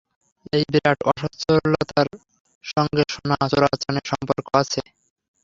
এই 0.53 0.63
বিরাট 0.69 0.99
অস্বচ্ছতার 1.09 2.07
সঙ্গে 2.65 3.03
সোনা 3.13 3.37
চোরাচালানের 3.51 4.05
সম্পর্ক 4.11 4.47
আছে। 4.61 4.81